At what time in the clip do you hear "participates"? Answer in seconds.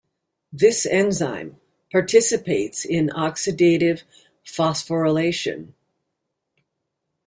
1.91-2.85